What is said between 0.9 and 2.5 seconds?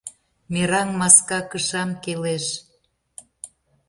маска кышам келеш: